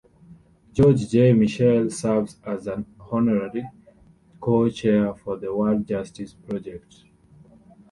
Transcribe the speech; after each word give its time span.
George 0.73 1.07
J. 1.09 1.31
Mitchell 1.33 1.91
serves 1.91 2.39
as 2.43 2.65
an 2.65 2.87
Honorary 3.11 3.69
Co-Chair 4.39 5.13
for 5.13 5.37
the 5.37 5.53
World 5.55 5.85
Justice 5.87 6.33
Project. 6.33 7.03